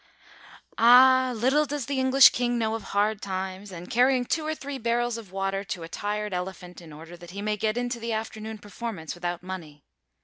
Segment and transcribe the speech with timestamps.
[0.79, 4.79] Ah, little does the English king know of hard times and carrying two or three
[4.79, 8.11] barrels of water to a tired elephant in order that he may get into the
[8.11, 9.83] afternoon performance without money.